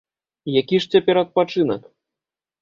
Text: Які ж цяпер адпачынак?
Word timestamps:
Які 0.61 0.79
ж 0.85 0.89
цяпер 0.95 1.15
адпачынак? 1.23 1.81